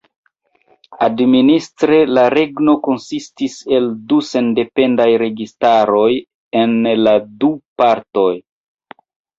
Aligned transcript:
Administre 1.07 1.99
la 2.19 2.23
regno 2.35 2.75
konsistis 2.89 3.59
el 3.79 3.91
du 4.15 4.19
sendependaj 4.33 5.09
registaroj 5.27 6.11
en 6.65 6.79
la 7.07 7.19
du 7.45 7.57
partoj. 7.85 8.31